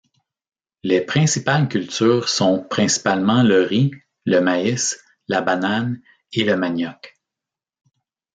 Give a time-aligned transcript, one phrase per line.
[0.81, 3.91] Les principales cultures sont principalement le riz,
[4.25, 6.01] le maïs, la banane
[6.33, 7.19] et le manioc.